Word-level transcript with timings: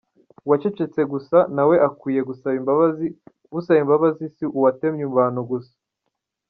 Uwacecetse 0.45 1.01
gusa 1.11 1.37
nawe 1.55 1.75
akwiye 1.87 2.21
gusaba 2.29 2.55
imbabazi, 2.61 3.05
usaba 3.57 3.79
imbabazi 3.83 4.23
si 4.35 4.45
uwatemye 4.57 5.05
abantu 5.11 5.41
gusa.” 5.51 5.73